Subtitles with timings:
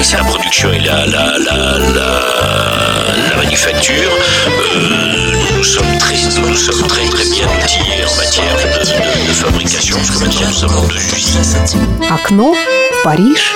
[0.00, 4.10] la production et la, la, la, la, manufacture,
[4.48, 9.32] euh, nous sommes très, nous sommes très très bien outillés en matière de, de, de
[9.34, 12.10] fabrication, parce que maintenant nous en deux usines.
[12.10, 12.54] Окно
[13.04, 13.54] Париж.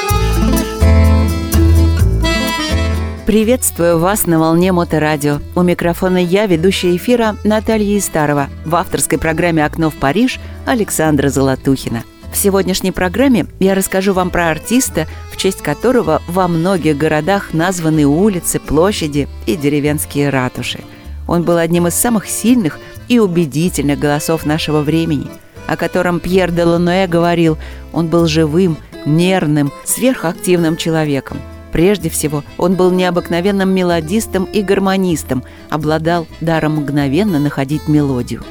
[3.25, 5.41] Приветствую вас на волне Моторадио.
[5.55, 8.51] У микрофона я, ведущая эфира Наталья Истарова.
[8.67, 12.05] В авторской программе «Окно в Париж» Александра Золотухина.
[12.35, 15.07] В сегодняшней программе я расскажу вам про артиста,
[15.45, 20.81] честь которого во многих городах названы улицы, площади и деревенские ратуши.
[21.29, 25.27] Он был одним из самых сильных и убедительных голосов нашего времени,
[25.67, 27.59] о котором Пьер де Лануэ говорил,
[27.93, 31.37] он был живым, нервным, сверхактивным человеком–
[31.73, 38.45] Прежде всего, он был необыкновенным мелодистом и гармонистом, обладал даром мгновенно находить мелодию.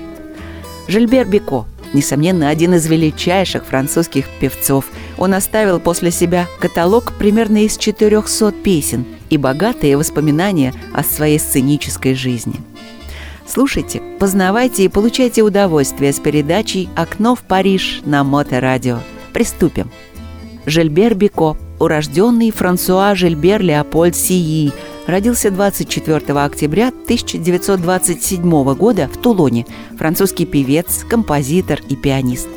[0.90, 1.64] Жильбер Бико,
[1.94, 4.90] несомненно, один из величайших французских певцов.
[5.18, 12.14] Он оставил после себя каталог примерно из 400 песен и богатые воспоминания о своей сценической
[12.14, 12.56] жизни.
[13.48, 19.00] Слушайте, познавайте и получайте удовольствие с передачей «Окно в Париж» на Моторадио.
[19.34, 19.92] Приступим.
[20.66, 24.72] Жильбер Бико урожденный Франсуа Жильбер Леопольд Сии,
[25.06, 29.66] родился 24 октября 1927 года в Тулоне,
[29.98, 32.48] французский певец, композитор и пианист.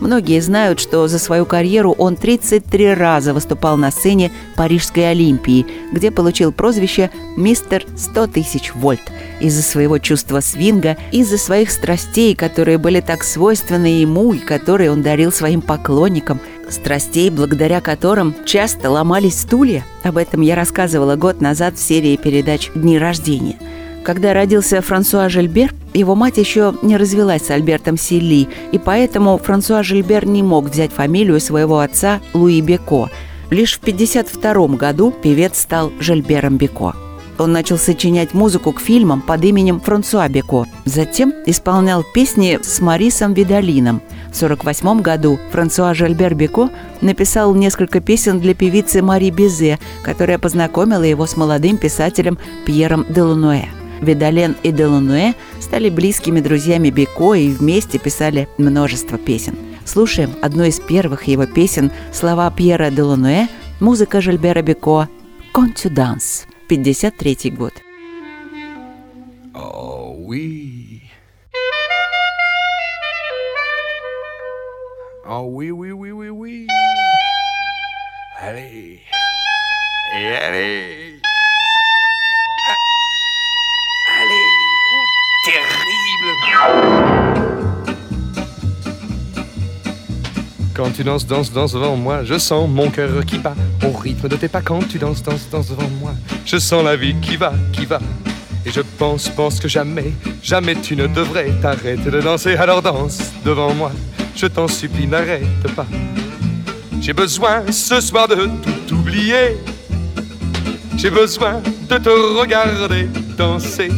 [0.00, 6.10] Многие знают, что за свою карьеру он 33 раза выступал на сцене Парижской Олимпии, где
[6.10, 9.02] получил прозвище «Мистер 100 тысяч вольт»
[9.40, 15.02] из-за своего чувства свинга, из-за своих страстей, которые были так свойственны ему и которые он
[15.02, 19.84] дарил своим поклонникам, страстей, благодаря которым часто ломались стулья.
[20.02, 23.56] Об этом я рассказывала год назад в серии передач «Дни рождения».
[24.02, 29.82] Когда родился Франсуа Жильбер, его мать еще не развелась с Альбертом Силли, и поэтому Франсуа
[29.82, 33.10] Жильбер не мог взять фамилию своего отца Луи Беко.
[33.50, 36.94] Лишь в 1952 году певец стал Жильбером Беко.
[37.38, 40.66] Он начал сочинять музыку к фильмам под именем Франсуа Беко.
[40.84, 44.02] Затем исполнял песни с Марисом Видалином.
[44.30, 46.70] В 1948 году Франсуа Жильбер Беко
[47.00, 53.79] написал несколько песен для певицы Мари Безе, которая познакомила его с молодым писателем Пьером Делунуэ.
[54.00, 59.56] Видален и Делунуэ стали близкими друзьями Беко и вместе писали множество песен.
[59.84, 63.48] Слушаем одну из первых его песен слова Пьера Делунуэ,
[63.80, 65.08] музыка Жильбера Беко
[65.52, 66.46] «Контюданс».
[66.68, 67.72] 53 год.
[69.52, 71.02] Oh, oui.
[75.26, 76.66] Oh oui, oui, oui, oui, oui.
[78.40, 79.00] Allez.
[80.14, 81.09] Allez.
[90.74, 94.28] Quand tu danses, danses, danses devant moi, je sens mon cœur qui bat au rythme
[94.28, 94.62] de tes pas.
[94.62, 96.12] Quand tu danses, danses, danses devant moi,
[96.46, 97.98] je sens la vie qui va, qui va.
[98.64, 100.12] Et je pense, pense que jamais,
[100.42, 102.56] jamais tu ne devrais t'arrêter de danser.
[102.56, 103.92] Alors danse devant moi,
[104.34, 105.86] je t'en supplie, n'arrête pas.
[107.00, 108.48] J'ai besoin ce soir de
[108.88, 109.58] tout oublier.
[110.96, 112.08] J'ai besoin de te
[112.38, 113.90] regarder danser.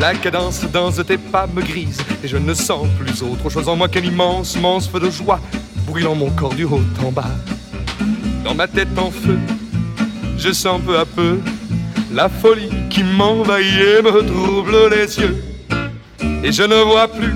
[0.00, 3.68] La cadence danse de tes pas me grise et je ne sens plus autre chose
[3.68, 5.38] en moi qu'un immense, immense de joie
[5.86, 7.28] brûlant mon corps du haut en bas.
[8.42, 9.38] Dans ma tête en feu,
[10.38, 11.38] je sens peu à peu
[12.14, 15.36] la folie qui m'envahit et me trouble les yeux.
[16.44, 17.34] Et je ne vois plus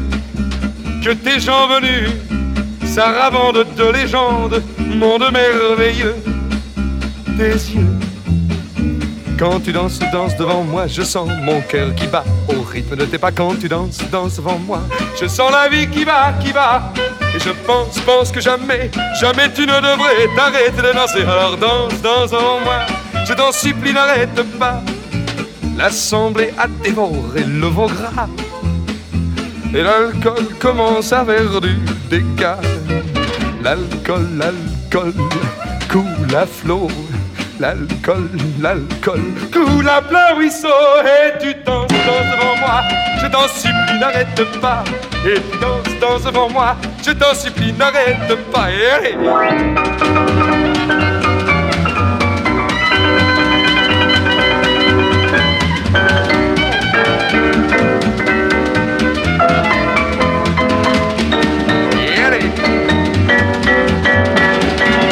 [1.05, 2.09] que tes gens venus,
[2.87, 6.17] saravande de légendes, monde merveilleux,
[7.37, 8.04] tes yeux.
[9.39, 13.05] Quand tu danses, danses devant moi, je sens mon cœur qui bat au rythme de
[13.05, 13.33] tes pas.
[13.33, 14.81] Quand tu danses, danses devant moi,
[15.21, 16.93] je sens la vie qui va, qui va.
[17.35, 18.91] Et je pense, pense que jamais,
[19.21, 21.23] jamais tu ne devrais t'arrêter de danser.
[21.23, 22.81] Alors danse, danse devant moi,
[23.27, 24.81] je t'en supplie, n'arrête pas.
[25.77, 28.29] L'assemblée a dévoré le veau gras.
[29.75, 31.77] Et l'alcool commence à faire du
[32.09, 32.61] dégât.
[33.63, 35.13] L'alcool, l'alcool
[35.91, 36.89] coule à flot.
[37.61, 38.29] L'alcool,
[38.61, 39.21] l'alcool.
[39.87, 40.69] À plein ruisseau
[41.05, 42.83] Et tu danses, danses devant moi.
[43.21, 44.83] Je t'en supplie, n'arrête pas.
[45.25, 46.77] Et tu danses, danses devant moi.
[47.07, 48.71] Je t'en supplie, n'arrête pas.
[48.73, 49.15] Et allez.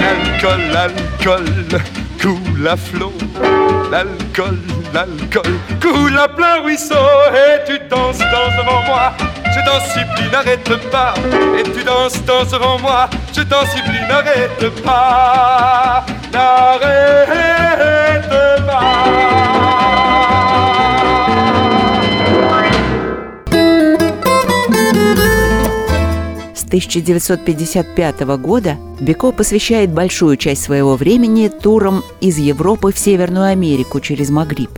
[0.00, 3.12] L'alcool, l'alcool coule à flot.
[3.90, 4.58] L'alcool,
[4.94, 6.94] l'alcool coule à plein ruisseau.
[7.34, 9.12] Et tu danses, danses devant moi.
[9.54, 11.14] Je t'en supplie, n'arrête pas.
[11.58, 13.10] Et tu danses, danses devant moi.
[13.36, 16.06] Je t'en supplie, n'arrête pas.
[16.32, 17.71] N'arrête
[26.72, 34.30] 1955 года Беко посвящает большую часть своего времени турам из Европы в Северную Америку через
[34.30, 34.70] Магриб.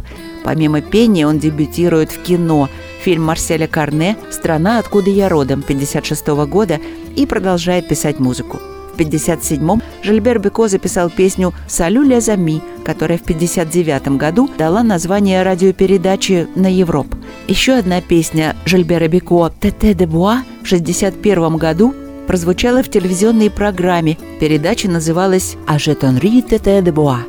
[0.42, 2.68] Помимо пения он дебютирует в кино,
[3.00, 6.80] фильм Марселя Карне «Страна, откуда я родом» 1956 года
[7.14, 8.58] и продолжает писать музыку.
[8.94, 15.42] В 1957-м Жильбер Беко записал песню «Салю ле зами», которая в 1959 году дала название
[15.42, 17.08] радиопередачи на Европ.
[17.48, 21.92] Еще одна песня Жильбера Беко «Тете де Буа» в 1961 году
[22.28, 24.16] прозвучала в телевизионной программе.
[24.38, 27.24] Передача называлась «Ажетонри Тете де Буа».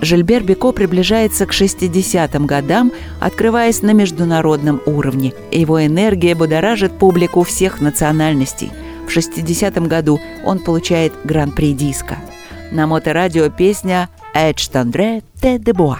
[0.00, 2.90] Жильбер Беко приближается к 60-м годам,
[3.20, 5.32] открываясь на международном уровне.
[5.52, 8.72] Его энергия будоражит публику всех национальностей.
[9.06, 12.16] В 60-м году он получает гран-при диска.
[12.70, 15.98] На моторадио песня «Эдж Тандре Те де Боа».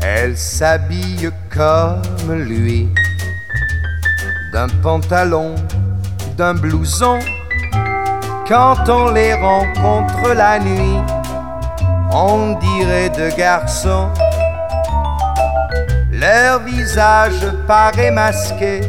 [0.00, 2.88] Elle s'habille comme lui,
[4.52, 5.54] d'un pantalon,
[6.36, 7.18] d'un blouson.
[8.48, 11.00] Quand on les rencontre la nuit,
[12.12, 14.08] on dirait deux garçons.
[16.20, 18.80] Leur visage paraît masqué,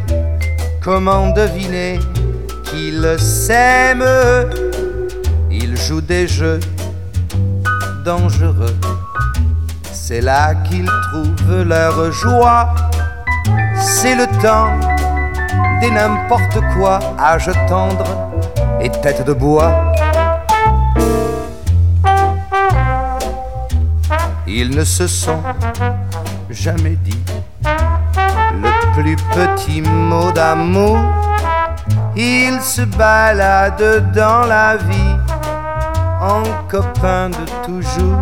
[0.81, 1.99] comment deviner
[2.63, 4.49] qu'ils s'aiment?
[5.51, 6.59] Ils jouent des jeux
[8.03, 8.75] dangereux,
[9.91, 12.73] c'est là qu'ils trouvent leur joie.
[13.79, 14.71] C'est le temps
[15.81, 18.31] des n'importe quoi, âge tendre
[18.81, 19.93] et tête de bois.
[24.47, 25.43] Ils ne se sont
[26.49, 27.08] jamais dit
[29.01, 30.99] plus petit mot d'amour.
[32.15, 35.15] Ils se baladent dans la vie
[36.21, 38.21] en copains de toujours.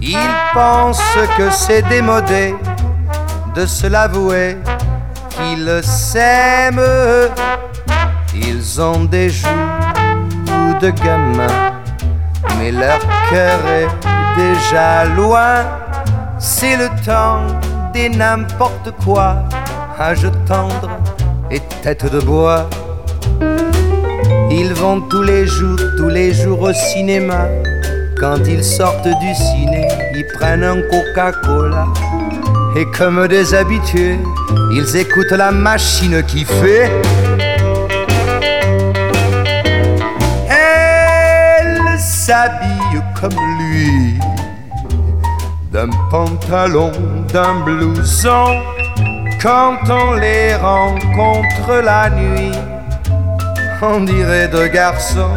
[0.00, 2.54] Ils pensent que c'est démodé
[3.54, 4.56] de se l'avouer
[5.28, 6.80] qu'ils s'aiment.
[8.34, 11.60] Ils ont des joues de gamins,
[12.58, 13.00] mais leur
[13.30, 13.88] cœur est
[14.36, 15.56] déjà loin.
[16.38, 17.42] C'est le temps
[17.94, 19.44] n'importe quoi,
[19.98, 20.90] âge tendre
[21.50, 22.68] et tête de bois.
[24.50, 27.46] Ils vont tous les jours, tous les jours au cinéma.
[28.18, 31.86] Quand ils sortent du ciné, ils prennent un Coca-Cola.
[32.76, 34.18] Et comme des habitués,
[34.72, 36.90] ils écoutent la machine qui fait.
[40.48, 44.18] Elle s'habille comme lui,
[45.74, 46.92] d'un pantalon,
[47.32, 48.62] d'un blouson.
[49.42, 52.52] Quand on les rencontre la nuit,
[53.82, 55.36] on dirait deux garçons.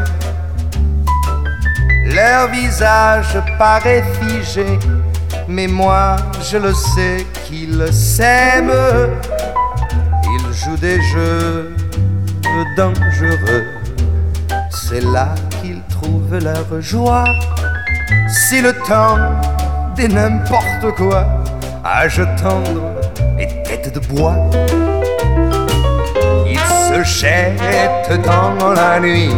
[2.05, 4.77] Leur visage paraît figé,
[5.47, 6.17] mais moi
[6.49, 8.71] je le sais qu'ils s'aiment.
[10.35, 11.75] Ils jouent des jeux
[12.75, 13.65] dangereux,
[14.69, 17.25] c'est là qu'ils trouvent leur joie.
[18.27, 19.17] C'est le temps
[20.05, 21.25] n'importe quoi,
[21.83, 22.93] âge tendre
[23.39, 24.35] et tête de bois.
[26.45, 29.33] Ils se jettent dans la nuit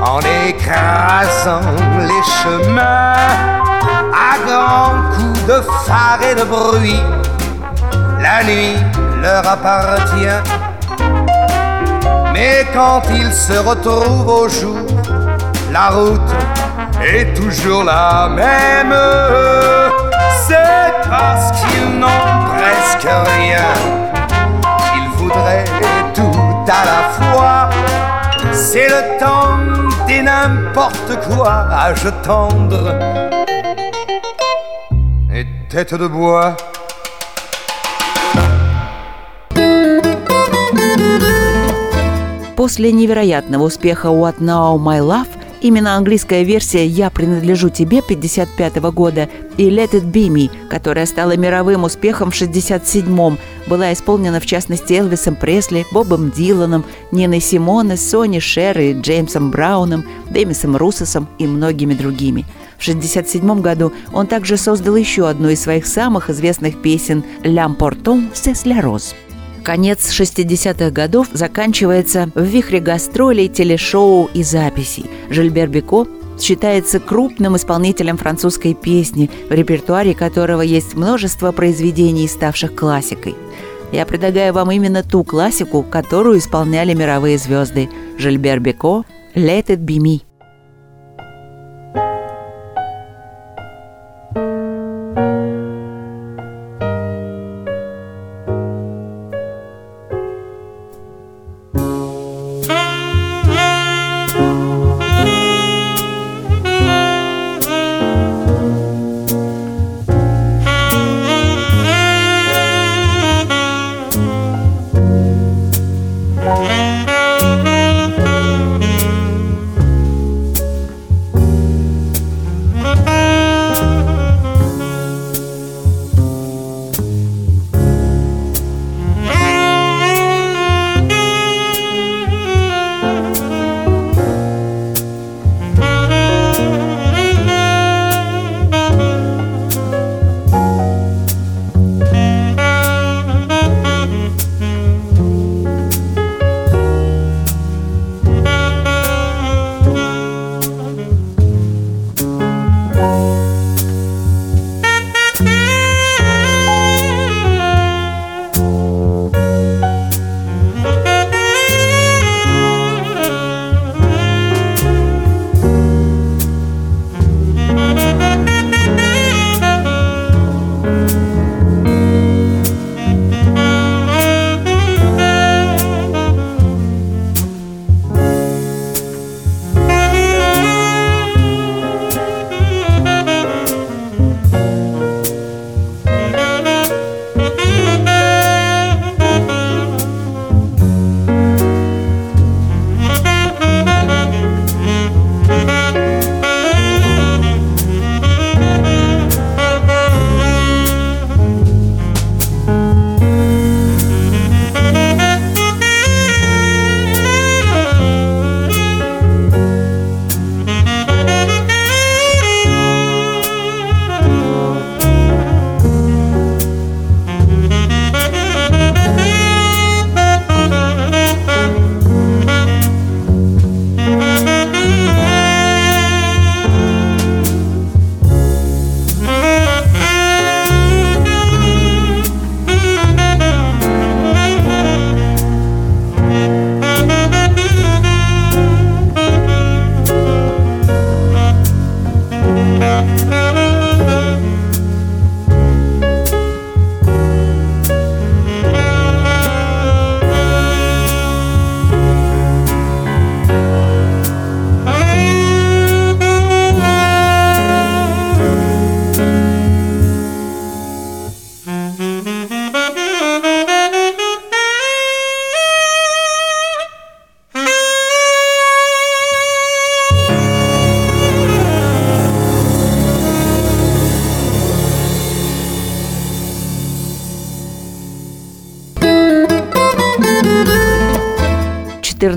[0.00, 1.60] en écrasant
[2.00, 3.14] les chemins
[4.12, 7.02] à grands coups de phare et de bruit.
[8.20, 8.76] La nuit
[9.20, 10.42] leur appartient,
[12.32, 14.78] mais quand ils se retrouvent au jour,
[15.72, 16.34] la route
[17.03, 18.95] est toujours la même.
[20.47, 23.73] C'est parce qu'ils n'ont presque rien
[24.87, 25.65] qu'ils voudraient
[26.13, 27.69] tout à la fois.
[28.51, 29.57] C'est le temps
[30.07, 32.97] des n'importe quoi, âge tendre
[35.33, 36.55] et tête de bois.
[42.55, 45.32] После невероятного успеха «What Now, My Love»
[45.64, 51.38] именно английская версия «Я принадлежу тебе» 1955 года и «Let It Be Me», которая стала
[51.38, 58.40] мировым успехом в 1967-м, была исполнена в частности Элвисом Пресли, Бобом Диланом, Ниной Симоне, Сони
[58.40, 62.44] Шер и Джеймсом Брауном, Дэмисом Руссосом и многими другими.
[62.76, 68.66] В 1967 году он также создал еще одну из своих самых известных песен «L'Important c'est
[68.66, 69.14] la rose».
[69.64, 75.06] Конец 60-х годов заканчивается в вихре гастролей, телешоу и записей.
[75.30, 76.06] Жильбер Бико
[76.38, 83.34] считается крупным исполнителем французской песни, в репертуаре которого есть множество произведений, ставших классикой.
[83.90, 89.04] Я предлагаю вам именно ту классику, которую исполняли мировые звезды Жильбер Бико
[89.34, 90.33] «Let it be me».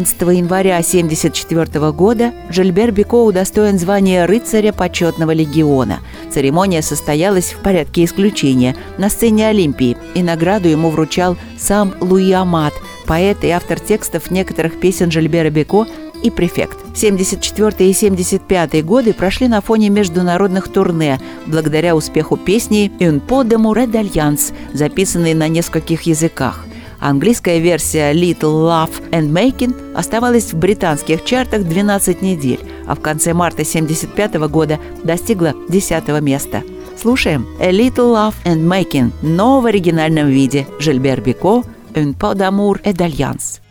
[0.07, 5.99] 14 января 1974 года Жильбер Бико удостоен звания рыцаря почетного легиона.
[6.31, 12.73] Церемония состоялась в порядке исключения на сцене Олимпии, и награду ему вручал сам Луи Амат,
[13.05, 15.85] поэт и автор текстов некоторых песен Жильбера Бико
[16.23, 16.77] и префект.
[16.95, 23.57] 74 и 75 годы прошли на фоне международных турне благодаря успеху песни «Un po de
[23.57, 26.66] Mouret d'Alliance», записанной на нескольких языках.
[26.99, 33.33] Английская версия «Little Love and Making» оставалась в британских чартах 12 недель, а в конце
[33.33, 36.63] марта 1975 года достигла 10 места.
[36.99, 41.63] Слушаем «A Little Love and Making», но в оригинальном виде Жильбер Бико
[41.93, 43.61] «Un peu d'amour et d'alliance».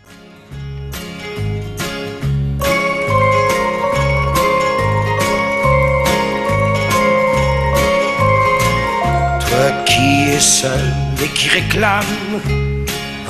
[9.87, 10.92] Qui es seul
[11.23, 12.65] et qui réclame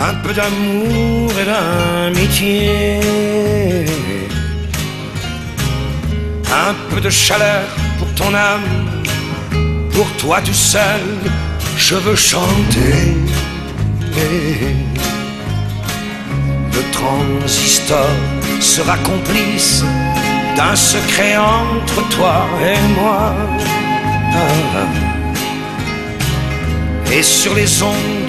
[0.00, 3.00] un peu d'amour et d'amitié,
[6.50, 7.64] un peu de chaleur
[7.98, 9.02] pour ton âme,
[9.92, 11.00] pour toi tout seul,
[11.76, 13.16] je veux chanter.
[16.72, 18.10] Le transistor
[18.60, 19.84] sera complice
[20.56, 23.34] d'un secret entre toi et moi.
[27.12, 28.25] Et sur les ondes,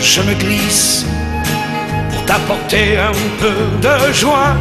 [0.00, 1.04] je me glisse
[2.10, 4.54] pour t'apporter un peu de joie.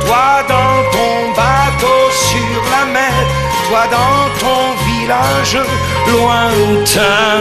[0.00, 3.12] Toi dans ton bateau sur la mer,
[3.68, 5.58] toi dans ton village
[6.08, 7.40] lointain.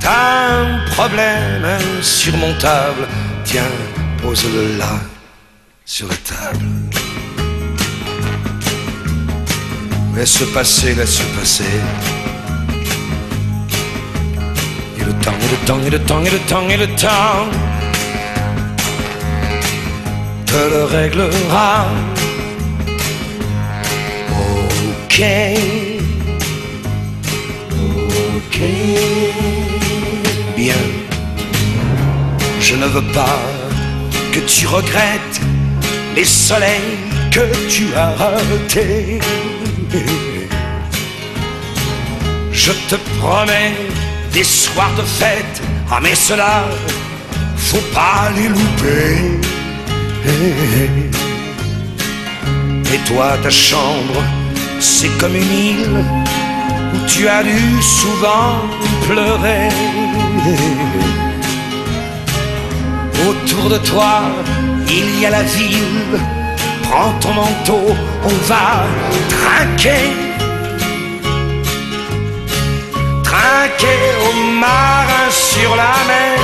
[0.00, 1.64] T'as un problème
[1.98, 3.06] insurmontable,
[3.44, 3.74] tiens,
[4.22, 4.94] pose-le là,
[5.84, 6.97] sur la table.
[10.18, 11.62] Laisse passer, laisse passer.
[14.98, 17.48] Et le temps, et le temps, et le temps, et le temps, et le temps
[20.44, 21.86] te le réglera.
[24.32, 25.22] Ok,
[28.36, 28.58] ok,
[30.56, 30.82] bien.
[32.60, 33.38] Je ne veux pas
[34.32, 35.40] que tu regrettes
[36.16, 36.98] les soleils
[37.30, 39.20] que tu as ratés.
[42.52, 43.72] Je te promets
[44.32, 46.64] des soirs de fête, ah mais cela,
[47.56, 49.40] faut pas les louper.
[52.92, 54.22] Et toi, ta chambre,
[54.80, 56.04] c'est comme une île
[56.94, 58.60] où tu as dû souvent
[59.06, 59.68] pleurer.
[63.28, 64.22] Autour de toi,
[64.88, 66.20] il y a la ville.
[66.82, 68.84] Prends ton manteau, on va
[69.28, 70.12] trinquer.
[73.22, 76.38] Trinquer aux marins sur la mer,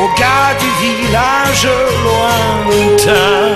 [0.00, 1.68] aux gars du village
[2.04, 3.54] lointain.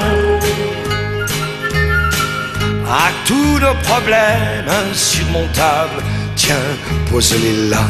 [2.88, 6.02] À tous nos problèmes insurmontables,
[6.36, 6.68] tiens,
[7.10, 7.86] pose-les là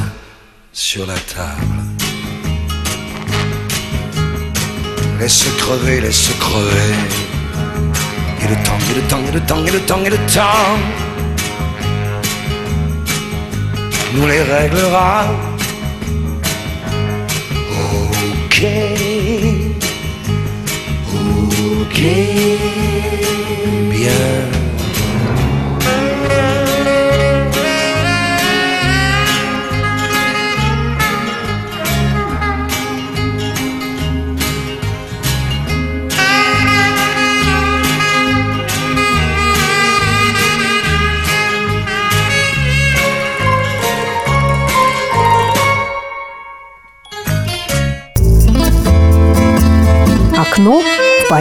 [0.73, 1.83] sur la table.
[5.19, 7.26] Laisse crever, laisse crever.
[8.47, 10.77] Et le temps, et le temps, et le temps, et le temps, et le temps
[14.15, 15.25] nous les réglera.
[18.45, 18.65] Ok,
[21.83, 22.01] ok,
[23.91, 24.56] bien.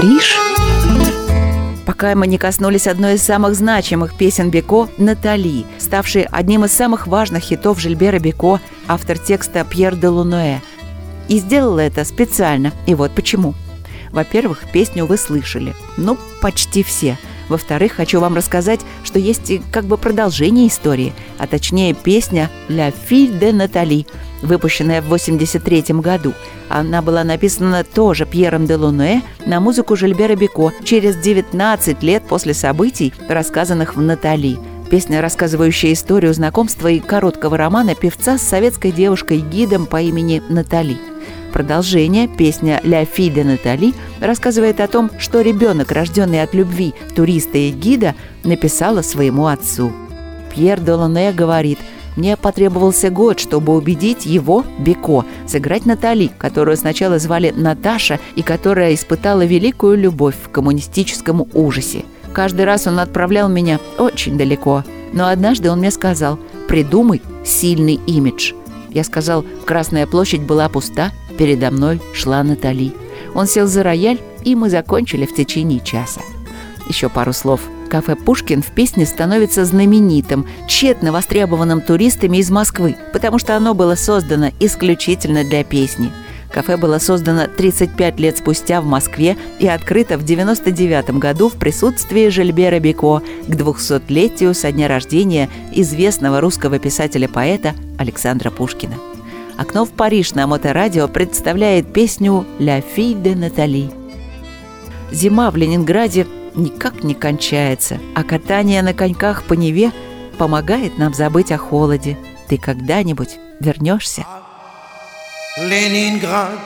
[0.05, 0.35] Париж.
[1.85, 7.07] Пока мы не коснулись одной из самых значимых песен Беко «Натали», ставшей одним из самых
[7.07, 10.59] важных хитов Жильбера Беко, автор текста Пьер де Лунуэ.
[11.27, 12.71] И сделала это специально.
[12.85, 13.55] И вот почему.
[14.11, 15.73] Во-первых, песню вы слышали.
[15.97, 17.17] Ну, почти все.
[17.49, 22.93] Во-вторых, хочу вам рассказать, что есть и как бы продолжение истории, а точнее песня «La
[23.09, 24.07] fille de Nathalie»,
[24.41, 26.33] выпущенная в 1983 году.
[26.69, 32.53] Она была написана тоже Пьером де Луне на музыку Жильбера Бико через 19 лет после
[32.53, 34.57] событий, рассказанных в «Натали».
[34.89, 40.97] Песня, рассказывающая историю знакомства и короткого романа певца с советской девушкой-гидом по имени Натали.
[41.55, 47.71] Продолжение, песня «Ля фи Натали» рассказывает о том, что ребенок, рожденный от любви туриста и
[47.71, 48.13] гида,
[48.43, 49.93] написала своему отцу.
[50.53, 51.79] Пьер Долоне говорит,
[52.17, 58.93] Мне потребовался год, чтобы убедить его, Беко, сыграть Натали, которую сначала звали Наташа и которая
[58.93, 62.03] испытала великую любовь в коммунистическом ужасе.
[62.33, 64.83] Каждый раз он отправлял меня очень далеко.
[65.13, 66.37] Но однажды он мне сказал
[66.67, 68.51] «Придумай сильный имидж».
[68.89, 72.93] Я сказал «Красная площадь была пуста, передо мной шла Натали».
[73.33, 76.21] Он сел за рояль, и мы закончили в течение часа.
[76.87, 83.39] Еще пару слов– Кафе «Пушкин» в песне становится знаменитым, тщетно востребованным туристами из Москвы, потому
[83.39, 86.11] что оно было создано исключительно для песни.
[86.51, 92.29] Кафе было создано 35 лет спустя в Москве и открыто в 99 году в присутствии
[92.29, 98.95] Жильбера Беко к 200-летию со дня рождения известного русского писателя-поэта Александра Пушкина.
[99.57, 103.93] «Окно в Париж» на моторадио представляет песню «La fille de Nathalie».
[105.11, 109.91] Зима в Ленинграде никак не кончается, а катание на коньках по Неве
[110.37, 112.17] помогает нам забыть о холоде.
[112.49, 114.25] Ты когда-нибудь вернешься?
[115.57, 116.59] Leningrad,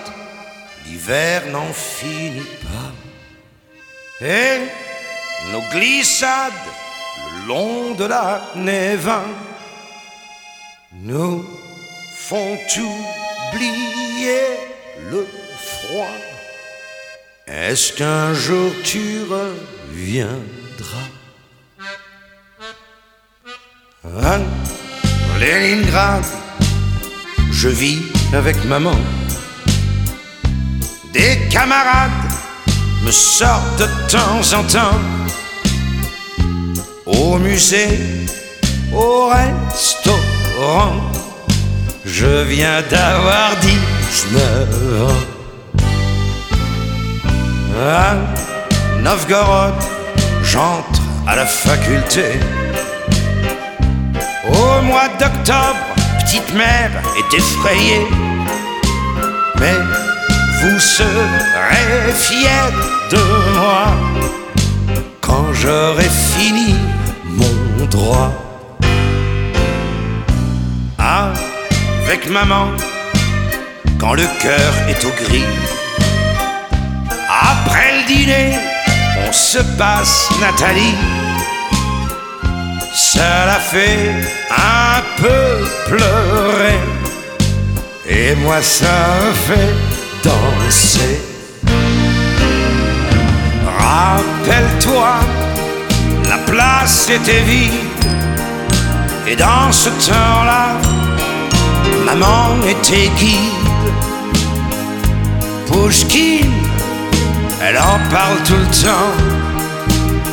[0.86, 2.92] l'hiver n'en finit pas.
[4.20, 4.62] Et
[5.52, 6.54] nos glissades
[7.36, 9.12] le long de la neve
[10.92, 11.46] nous
[12.28, 12.58] font
[13.54, 14.42] oublier
[15.10, 15.26] le
[15.58, 16.18] froid.
[17.48, 21.10] Est-ce qu'un jour tu reviendras?
[24.04, 24.38] À
[25.40, 26.26] Leningrad,
[27.52, 28.02] je vis
[28.34, 28.98] avec maman.
[31.14, 32.12] Des camarades
[33.04, 35.00] me sortent de temps en temps
[37.06, 38.00] au musée,
[38.94, 41.09] au restaurant.
[42.12, 45.26] Je viens d'avoir 19 ans
[47.80, 48.16] à
[49.00, 49.76] Novgorod,
[50.44, 52.40] j'entre à la faculté.
[54.48, 55.86] Au mois d'octobre,
[56.20, 58.08] petite mère est effrayée.
[59.60, 59.78] Mais
[60.62, 62.74] vous serez fiers
[63.12, 63.86] de moi
[65.22, 66.76] quand j'aurai fini
[67.26, 68.32] mon droit.
[72.12, 72.70] Avec maman,
[74.00, 75.46] quand le cœur est au gris
[77.30, 78.58] après le dîner,
[79.28, 80.96] on se passe Nathalie.
[82.96, 84.10] Ça l'a fait
[84.50, 86.80] un peu pleurer.
[88.08, 88.98] Et moi, ça
[89.46, 89.76] fait
[90.24, 91.22] danser.
[93.78, 95.14] Rappelle-toi,
[96.28, 97.72] la place était vide.
[99.28, 100.70] Et dans ce temps-là,
[102.16, 103.40] maman était guide.
[105.68, 106.50] Pushkin
[107.62, 109.14] elle en parle tout le temps,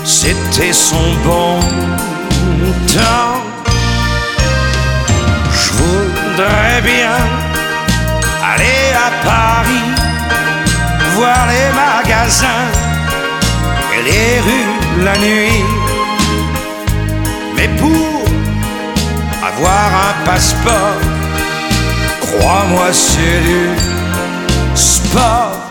[0.05, 1.59] c'était son bon
[2.95, 3.43] temps.
[5.53, 7.17] Je voudrais bien
[8.53, 9.89] aller à Paris,
[11.17, 12.71] voir les magasins
[13.93, 15.65] et les rues la nuit.
[17.57, 18.23] Mais pour
[19.43, 21.16] avoir un passeport,
[22.31, 23.69] crois-moi, c'est du
[24.75, 25.67] sport.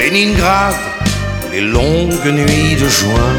[0.00, 0.74] Leningrad,
[1.52, 3.34] les longues nuits de juin.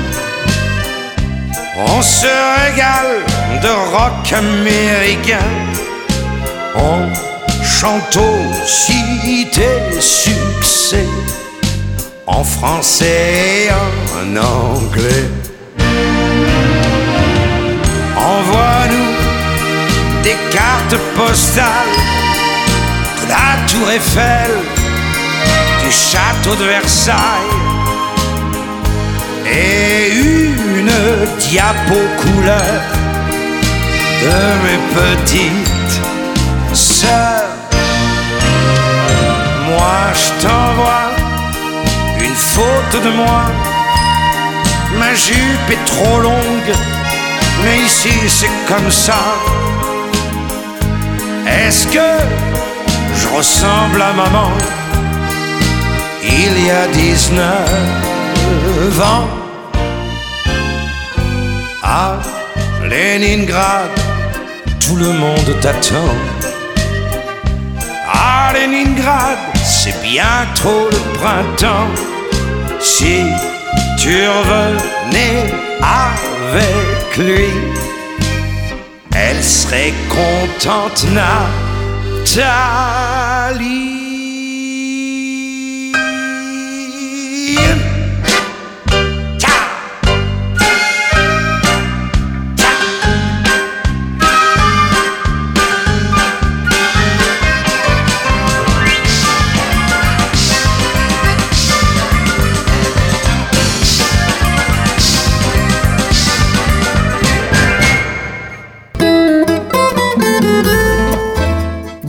[1.75, 3.25] On se régale
[3.63, 5.49] de rock américain.
[6.75, 7.09] On
[7.63, 11.07] chante aussi tes succès
[12.27, 15.29] en français et en anglais.
[18.15, 19.10] Envoie-nous
[20.23, 21.95] des cartes postales
[23.21, 24.51] de la Tour Eiffel
[25.91, 27.17] château de Versailles
[29.45, 30.91] et une
[31.37, 32.81] diapo couleur
[34.21, 36.01] de mes petites
[36.73, 37.49] sœurs.
[39.67, 41.11] Moi, je t'envoie
[42.19, 43.43] une photo de moi.
[44.97, 46.73] Ma jupe est trop longue,
[47.63, 49.21] mais ici c'est comme ça.
[51.59, 52.09] Est-ce que
[53.15, 54.49] je ressemble à maman?
[56.23, 59.27] il y a 19 ans?
[61.83, 62.17] À
[62.83, 63.89] Leningrad,
[64.79, 66.15] tout le monde t'attend.
[68.07, 71.89] À Leningrad, c'est bientôt le printemps.
[72.79, 73.23] Si
[73.97, 77.49] tu revenais avec lui,
[79.29, 81.05] elle serait contente,
[82.25, 84.00] Nathalie.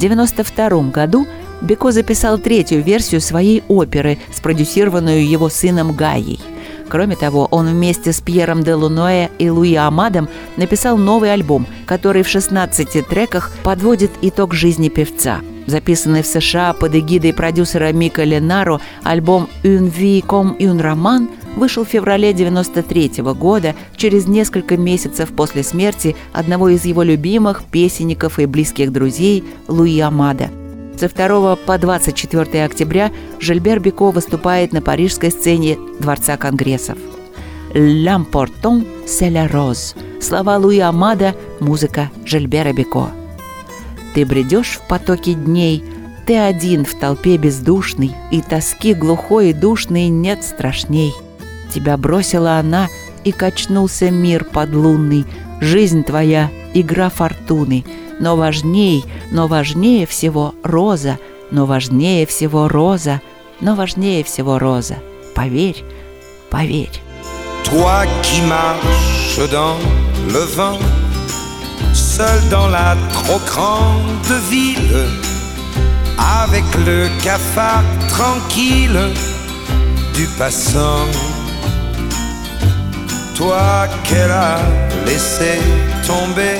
[0.02, 1.26] 1992 году
[1.60, 6.40] Беко записал третью версию своей оперы, спродюсированную его сыном Гаей.
[6.88, 12.22] Кроме того, он вместе с Пьером де Луноэ и Луи Амадом написал новый альбом, который
[12.22, 15.40] в 16 треках подводит итог жизни певца.
[15.66, 21.84] Записанный в США под эгидой продюсера Мика Ленаро, альбом «Une vie comme un roman» вышел
[21.84, 28.46] в феврале 1993 года, через несколько месяцев после смерти одного из его любимых песенников и
[28.46, 30.50] близких друзей Луи Амада–
[31.02, 33.10] со 2 по 24 октября
[33.40, 36.96] Жильбер Бико выступает на парижской сцене Дворца Конгрессов.
[37.74, 43.10] «L'important, c'est la rose»– слова Луи Амада, музыка Жильбера Бико.
[44.14, 45.82] Ты бредешь в потоке дней,
[46.24, 51.12] ты один в толпе бездушный, и тоски глухой и душной нет страшней.
[51.72, 52.88] Тебя бросила она,
[53.24, 55.24] и качнулся мир подлунный,
[55.60, 57.84] жизнь твоя— игра фортуны—
[58.22, 61.18] но важней, но важнее всего роза,
[61.50, 63.20] но важнее всего роза,
[63.60, 64.96] но важнее всего роза.
[65.34, 65.84] Поверь,
[66.48, 67.02] поверь.
[67.64, 69.76] Toi qui marches dans
[70.32, 70.78] le vent,
[71.92, 75.08] seul dans la trop grande ville,
[76.18, 79.12] avec le cafard tranquille
[80.14, 81.41] du passant.
[83.34, 84.58] Toi qu'elle a
[85.06, 85.58] laissé
[86.06, 86.58] tomber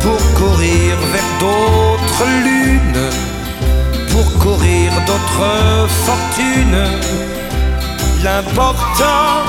[0.00, 3.10] pour courir vers d'autres lunes,
[4.12, 6.84] pour courir d'autres fortunes.
[8.22, 9.44] L'important,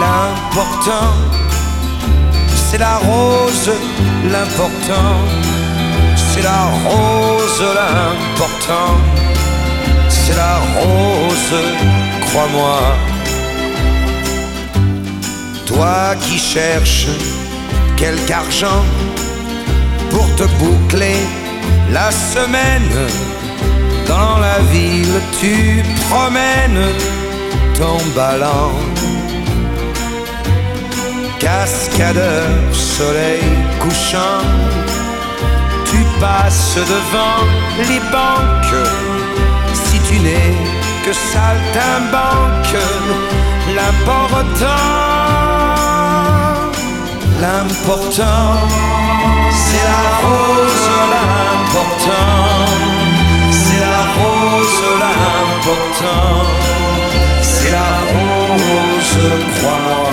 [0.00, 1.14] l'important,
[2.54, 3.70] c'est la rose,
[4.24, 5.14] l'important,
[6.16, 8.96] c'est la rose, l'important,
[10.08, 11.54] c'est la rose,
[12.26, 13.19] crois-moi.
[15.72, 17.06] Toi qui cherches
[17.96, 18.84] quelque argent
[20.10, 21.20] pour te boucler
[21.92, 22.96] la semaine.
[24.08, 26.86] Dans la ville, tu promènes
[27.78, 28.72] ton ballon.
[31.38, 33.44] Cascadeur, soleil
[33.78, 34.42] couchant,
[35.88, 37.42] tu passes devant
[37.88, 38.88] les banques.
[39.72, 40.52] Si tu n'es
[41.04, 42.76] que saltimbanque,
[43.76, 45.19] l'important
[47.40, 48.68] L'important,
[49.50, 52.66] c'est la rose, l'important,
[53.50, 56.44] c'est la rose, l'important,
[57.40, 59.16] c'est la rose,
[59.56, 60.10] crois-moi.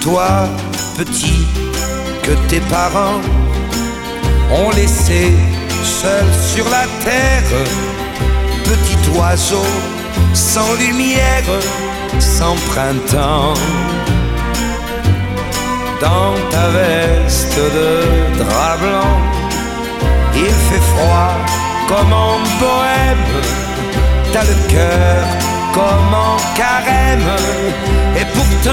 [0.00, 0.48] Toi,
[0.96, 1.44] petit,
[2.22, 3.20] que tes parents
[4.50, 5.34] ont laissé
[5.82, 6.24] seul
[6.54, 7.50] sur la terre,
[8.64, 9.66] petit oiseau
[10.32, 11.44] sans lumière,
[12.18, 13.52] sans printemps
[16.06, 17.90] dans ta veste de
[18.40, 19.16] drap blanc.
[20.34, 21.32] Il fait froid
[21.90, 23.26] comme en bohème,
[24.32, 25.22] t'as le cœur
[25.76, 27.30] comme en carême,
[28.20, 28.70] et pourtant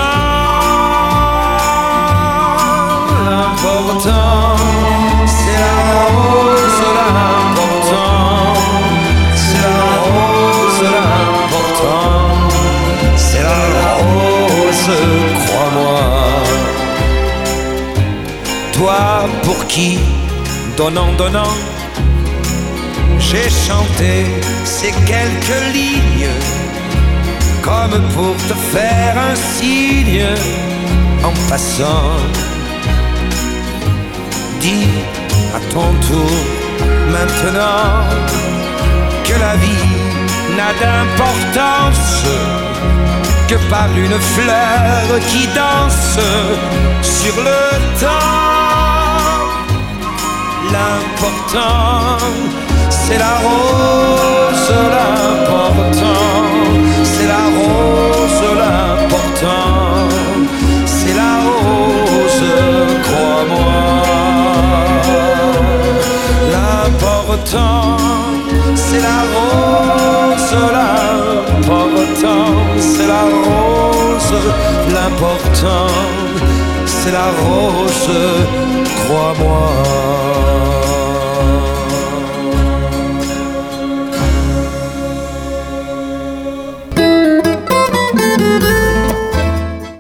[3.30, 4.62] l'important
[5.42, 8.54] c'est la rose, l'important.
[9.44, 12.12] C'est la rose, l'important.
[13.16, 15.31] C'est la rose,
[18.82, 20.00] toi pour qui,
[20.76, 21.56] donnant, donnant,
[23.20, 24.14] j'ai chanté
[24.66, 26.34] ces quelques lignes,
[27.62, 30.26] comme pour te faire un signe
[31.24, 32.18] en passant.
[34.62, 34.90] Dis
[35.58, 36.38] à ton tour
[37.16, 37.86] maintenant
[39.26, 39.92] que la vie
[40.58, 42.26] n'a d'importance
[43.48, 46.18] que par une fleur qui danse
[47.04, 47.62] sur le
[48.00, 48.51] temps
[50.72, 52.18] l'important,
[52.90, 56.28] c'est la rose, l'important,
[57.04, 60.08] c'est la rose, l'important,
[60.86, 62.44] c'est la rose,
[63.04, 63.82] crois-moi.
[66.56, 67.98] L'important,
[68.76, 72.46] c'est la rose, l'important,
[72.80, 74.34] c'est la rose,
[74.96, 75.88] l'important,
[77.04, 78.10] c'est la rose,
[79.06, 79.70] crois-moi.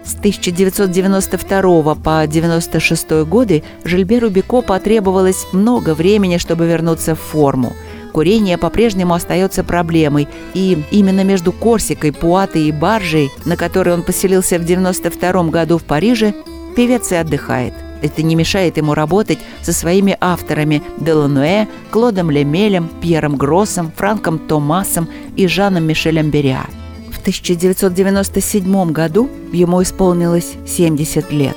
[0.03, 7.73] С 1992 по 1996 годы Жильберу Бико потребовалось много времени, чтобы вернуться в форму.
[8.13, 14.59] Курение по-прежнему остается проблемой, и именно между Корсикой, Пуатой и Баржей, на которой он поселился
[14.59, 16.33] в 1992 году в Париже,
[16.75, 23.35] певец и отдыхает– Это не мешает ему работать со своими авторами Делануэ, Клодом Лемелем, Пьером
[23.35, 26.65] Гроссом, Франком Томасом и Жаном Мишелем Бериа.
[27.11, 31.55] В 1997 году ему исполнилось 70 лет.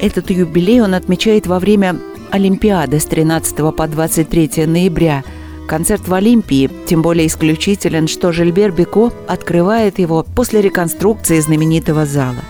[0.00, 1.96] Этот юбилей он отмечает во время
[2.30, 5.22] Олимпиады с 13 по 23 ноября.
[5.68, 12.42] Концерт в Олимпии тем более исключителен, что Жильбер Беко открывает его после реконструкции знаменитого зала.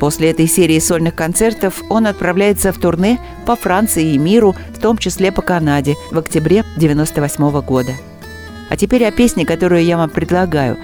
[0.00, 4.98] После этой серии сольных концертов он отправляется в турне по Франции и миру, в том
[4.98, 7.92] числе по Канаде, в октябре 1998 года.
[8.68, 10.76] А теперь о песне, которую я вам предлагаю.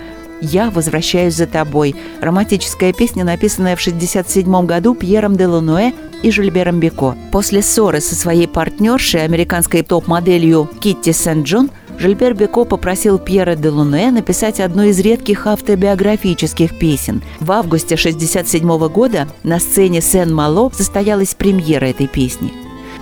[0.45, 5.93] «Я возвращаюсь за тобой»– романтическая песня, написанная в 1967 году Пьером де Лунуэ
[6.25, 7.15] и Жильбером Беко.
[7.31, 11.71] После ссоры со своей партнершей, американской топ-моделью Китти Сент-Джон,
[12.03, 17.23] Жильбер Беко попросил Пьера де Луне написать одну из редких автобиографических песен.
[17.39, 22.53] В августе 1967 года на сцене Сен-Мало состоялась премьера этой песни.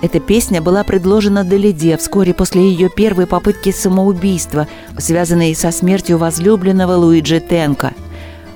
[0.03, 4.67] Эта песня была предложена Делиде вскоре после ее первой попытки самоубийства,
[4.99, 7.93] связанной со смертью возлюбленного Луиджи Тенко.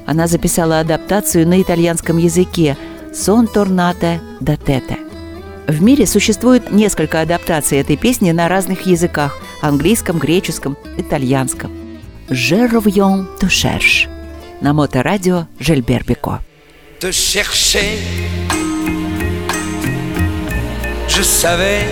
[0.05, 2.77] Она записала адаптацию на итальянском языке
[3.15, 4.99] «Сон торната да тете».
[5.67, 11.71] В мире существует несколько адаптаций этой песни на разных языках– английском, греческом, итальянском.
[12.29, 14.07] «Je reviens tu cherches»
[14.61, 16.39] на моторадио Жильбер Беко.
[16.99, 17.97] Te chercher,
[21.07, 21.83] je savais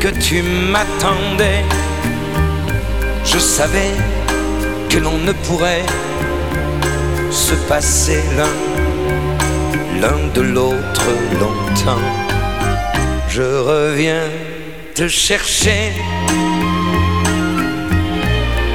[0.00, 1.64] que tu m'attendais,
[3.24, 3.94] je savais
[4.88, 5.86] que l'on ne pourrait
[7.30, 8.54] se passer l'un
[10.00, 12.29] l'un de l'autre longtemps.
[13.32, 14.28] Je reviens
[14.92, 15.92] te chercher.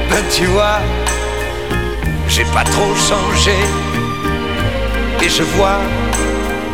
[0.08, 0.80] Ben tu vois,
[2.26, 3.58] j'ai pas trop changé.
[5.22, 5.80] Et je vois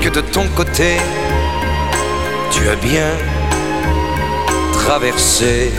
[0.00, 0.98] que de ton côté,
[2.52, 3.10] tu as bien
[4.72, 5.72] traversé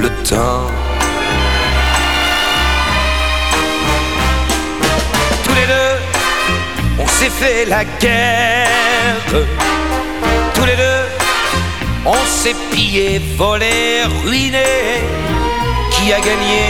[0.00, 0.66] le temps.
[5.44, 5.94] Tous les deux,
[6.98, 9.46] on s'est fait la guerre.
[10.58, 11.04] Tous les deux,
[12.04, 14.64] on s'est pillé, volé, ruiné.
[15.92, 16.64] Qui a gagné,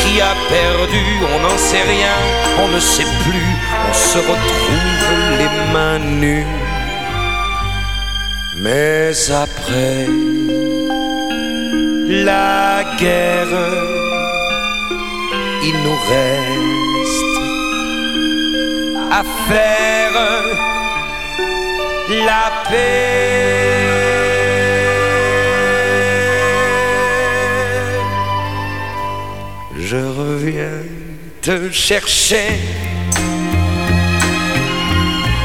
[0.00, 2.16] qui a perdu, on n'en sait rien,
[2.62, 3.50] on ne sait plus,
[3.88, 6.46] on se retrouve les mains nues.
[8.56, 10.06] Mais après
[12.08, 13.58] la guerre,
[15.62, 17.36] il nous reste
[19.12, 19.76] à faire
[22.08, 23.96] la paix.
[29.78, 30.82] Je reviens
[31.42, 32.58] te chercher,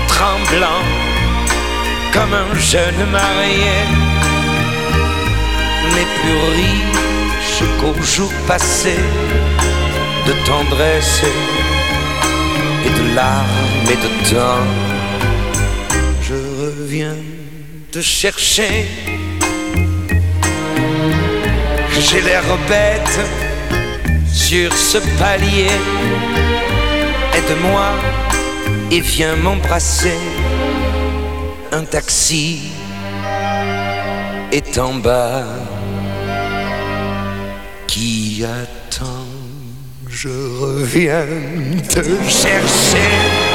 [0.07, 0.83] tremblant
[2.13, 3.77] comme un jeune marié,
[5.93, 8.95] mais plus riche qu'au jour passé
[10.27, 11.23] de tendresse
[12.85, 14.90] et de larmes et de temps.
[16.91, 17.15] Je reviens
[17.89, 18.85] te chercher.
[21.97, 23.19] J'ai l'air bête
[24.27, 25.71] sur ce palier.
[27.33, 27.91] Aide-moi
[28.91, 30.17] et viens m'embrasser.
[31.71, 32.73] Un taxi
[34.51, 35.45] est en bas
[37.87, 39.29] qui attend.
[40.09, 40.27] Je
[40.59, 41.25] reviens
[41.87, 43.50] te chercher.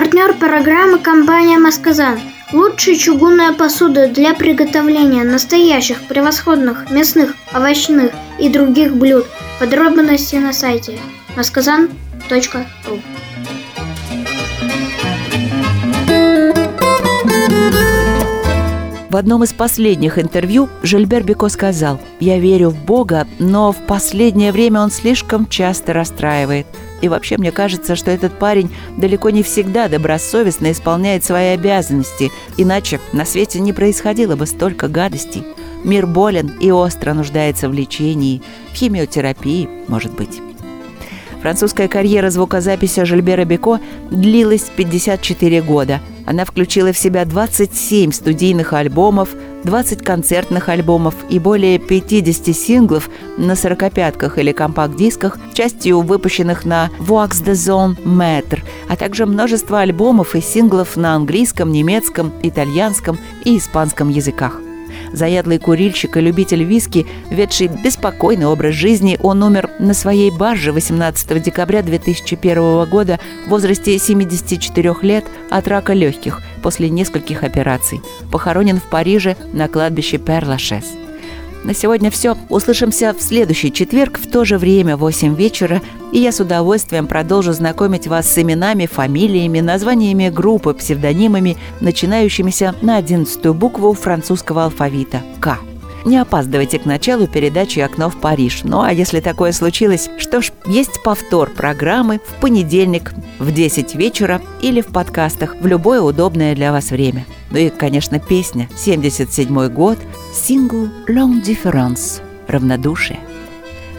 [0.00, 2.18] Партнер программы компания «Масказан».
[2.54, 9.26] Лучшая чугунная посуда для приготовления настоящих превосходных мясных, овощных и других блюд.
[9.58, 10.98] Подробности на сайте
[11.36, 13.00] masказан.ру
[19.10, 24.50] В одном из последних интервью Жильбер Беко сказал «Я верю в Бога, но в последнее
[24.50, 26.66] время он слишком часто расстраивает.
[27.00, 33.00] И вообще мне кажется, что этот парень далеко не всегда добросовестно исполняет свои обязанности, иначе
[33.12, 35.44] на свете не происходило бы столько гадостей.
[35.84, 40.49] Мир болен и остро нуждается в лечении, в химиотерапии, может быть».
[41.40, 49.30] Французская карьера звукозаписи Жильбера Беко длилась 54 года, Она включила в себя 27 студийных альбомов,
[49.64, 57.44] 20 концертных альбомов и более 50 синглов на сорокопятках или компакт-дисках, частью выпущенных на Wax
[57.44, 64.08] the Zone Matter, а также множество альбомов и синглов на английском, немецком, итальянском и испанском
[64.08, 64.60] языках.
[65.12, 71.42] Заядлый курильщик и любитель виски, ведший беспокойный образ жизни, он умер на своей барже 18
[71.42, 78.00] декабря 2001 года в возрасте 74 лет от рака легких после нескольких операций.
[78.30, 80.84] Похоронен в Париже на кладбище Перлашес.
[81.64, 82.36] На сегодня все.
[82.48, 85.82] Услышимся в следующий четверг в то же время, 8 вечера,
[86.12, 92.96] и я с удовольствием продолжу знакомить вас с именами, фамилиями, названиями группы, псевдонимами, начинающимися на
[92.96, 95.69] одиннадцатую букву французского алфавита– «К».
[96.04, 98.62] Не опаздывайте к началу передачи «Окно в Париж».
[98.64, 104.40] Ну а если такое случилось, что ж, есть повтор программы в понедельник в 10 вечера
[104.62, 107.26] или в подкастах в любое удобное для вас время.
[107.50, 109.98] Ну и, конечно, песня «77 год»,
[110.32, 113.20] сингл «Long Difference»– «Равнодушие».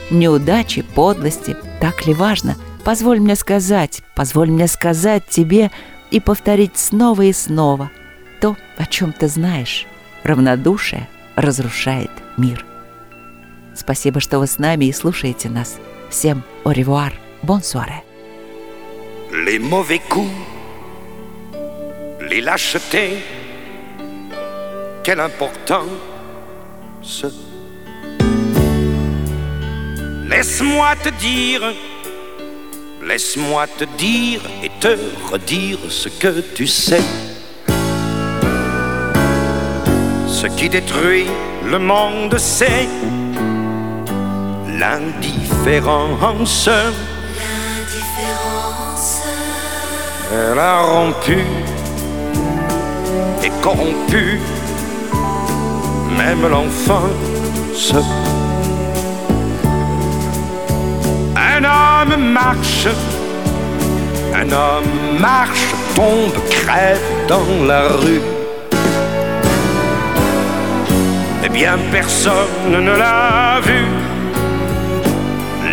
[0.10, 2.56] Неудачи, подлости, так ли важно?
[2.84, 5.70] Позволь мне сказать, позволь мне сказать тебе
[6.10, 7.92] и повторить снова и снова
[8.42, 9.86] то, о чем ты знаешь.
[10.24, 12.65] Равнодушие– разрушает мир.
[13.75, 15.79] Спасибо, что вы с нами и слушаете нас.
[16.11, 17.13] Всем au revoir,
[17.43, 17.89] bonsoir.
[19.45, 20.31] Les mauvais coups,
[22.31, 23.23] les lâchetés,
[25.05, 25.91] quelle importance.
[30.29, 31.63] Laisse-moi te dire,
[33.03, 34.97] laisse-moi te dire et te
[35.31, 37.03] redire ce que tu sais.
[40.42, 41.28] Ce qui détruit
[41.70, 42.88] le monde, c'est
[44.80, 46.68] l'indifférence.
[50.34, 51.46] Elle a rompu
[53.44, 54.42] et corrompu
[56.18, 57.94] même l'enfance.
[61.36, 62.88] Un homme marche,
[64.34, 68.41] un homme marche, tombe, crève dans la rue.
[71.50, 73.86] Bien personne ne l'a vu.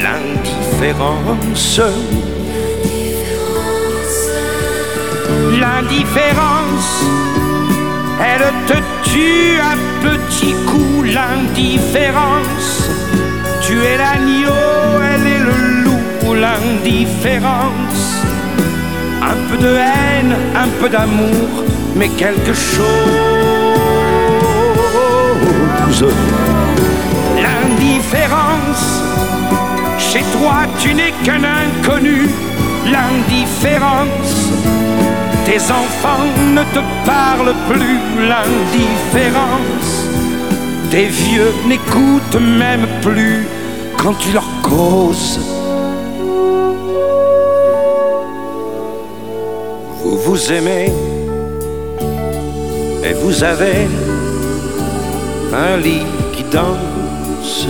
[0.03, 1.81] L'indifférence.
[5.61, 7.05] L'indifférence,
[8.21, 8.79] elle te
[9.11, 11.12] tue à petits coups.
[11.12, 12.89] L'indifférence,
[13.62, 14.53] tu es l'agneau,
[15.12, 16.35] elle est le loup.
[16.35, 18.23] L'indifférence,
[19.23, 21.64] un peu de haine, un peu d'amour,
[21.97, 23.38] mais quelque chose
[27.43, 29.03] L'indifférence,
[29.99, 32.28] chez toi tu n'es qu'un inconnu.
[32.84, 34.51] L'indifférence,
[35.45, 37.99] tes enfants ne te parlent plus.
[38.28, 40.07] L'indifférence,
[40.91, 43.47] tes vieux n'écoutent même plus
[43.97, 45.41] quand tu leur causes.
[50.03, 50.93] Vous vous aimez
[53.05, 53.89] et vous avez
[55.53, 57.69] un lit qui danse.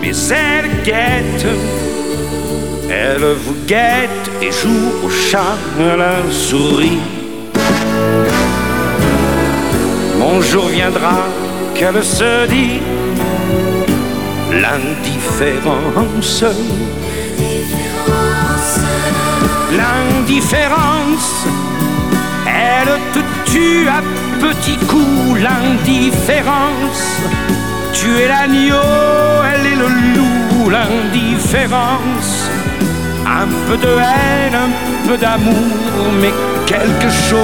[0.00, 1.46] Mais elle guette,
[2.90, 7.00] elle vous guette et joue au chat la souris.
[10.18, 11.18] Mon jour viendra
[11.74, 12.80] qu'elle se dit
[14.50, 16.44] l'indifférence.
[19.76, 21.46] L'indifférence,
[22.46, 24.02] elle te tue à
[24.40, 27.04] petit coup l'indifférence.
[27.92, 28.74] Tu es l'agneau,
[29.52, 32.48] elle est le loup, l'indifférence.
[33.26, 36.32] Un peu de haine, un peu d'amour, mais
[36.66, 37.38] quelque chose.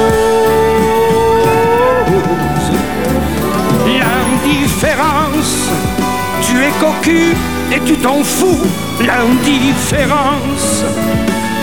[3.86, 5.68] L'indifférence,
[6.42, 7.34] tu es cocu
[7.72, 8.66] et tu t'en fous,
[9.00, 10.84] l'indifférence.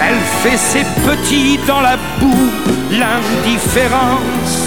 [0.03, 2.49] Elle fait ses petits dans la boue,
[2.91, 4.60] l'indifférence.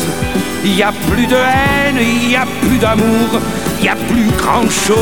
[0.67, 3.39] Il n'y a plus de haine, il n'y a plus d'amour,
[3.79, 4.95] il n'y a plus grand chose.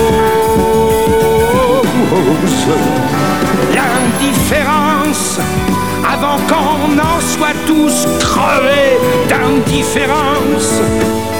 [3.72, 5.38] L'indifférence,
[6.04, 8.98] avant qu'on en soit tous crevés
[9.28, 10.80] d'indifférence,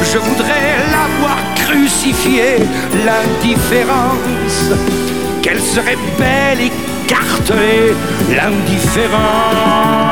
[0.03, 2.59] je voudrais l'avoir crucifiée,
[3.05, 4.70] l'indifférence,
[5.43, 6.73] qu'elle serait belle et
[7.09, 7.93] cartelée,
[8.31, 10.11] l'indifférence.